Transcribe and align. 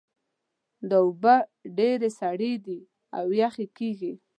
دا 0.89 0.97
اوبه 1.05 1.35
ډېرې 1.77 2.09
سړې 2.19 2.53
دي 2.65 2.79
او 3.17 3.25
یخې 3.41 3.55
لګیږي 3.69 4.13